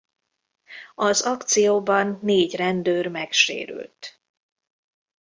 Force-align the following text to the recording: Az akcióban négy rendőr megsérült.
Az 0.95 1.21
akcióban 1.21 2.19
négy 2.21 2.55
rendőr 2.55 3.07
megsérült. 3.07 4.21